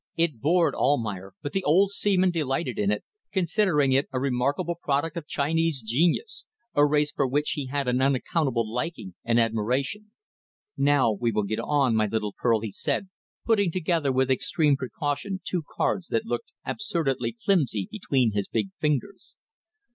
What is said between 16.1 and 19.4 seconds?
looked absurdly flimsy between his big fingers.